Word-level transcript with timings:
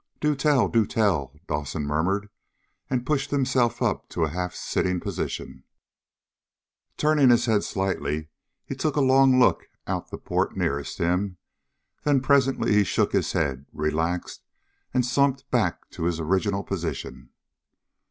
"Do 0.19 0.35
tell, 0.35 0.67
do 0.67 0.87
tell!" 0.87 1.31
Dawson 1.47 1.83
murmured, 1.83 2.29
and 2.89 3.05
pushed 3.05 3.29
himself 3.29 3.83
up 3.83 4.09
to 4.09 4.23
a 4.23 4.29
half 4.31 4.55
sitting 4.55 4.99
position. 4.99 5.63
Turning 6.97 7.29
his 7.29 7.45
head 7.45 7.63
slightly, 7.63 8.29
he 8.65 8.73
took 8.73 8.95
a 8.95 8.99
long 9.01 9.37
look 9.39 9.69
out 9.85 10.09
the 10.09 10.17
port 10.17 10.57
nearest 10.57 10.97
him. 10.97 11.37
Then 12.03 12.19
presently 12.19 12.73
he 12.73 12.83
shook 12.83 13.11
his 13.13 13.33
head, 13.33 13.67
relaxed 13.71 14.41
and 14.91 15.05
slumped 15.05 15.47
back 15.51 15.87
to 15.91 16.05
his 16.05 16.19
original 16.19 16.63
position. 16.63 17.29